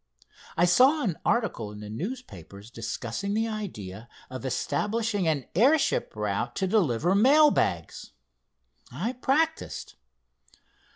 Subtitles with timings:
[0.57, 6.55] I saw an article in the newspapers discussing the idea of establishing an airship route
[6.55, 8.09] to deliver mail bags.
[8.91, 9.97] I practiced.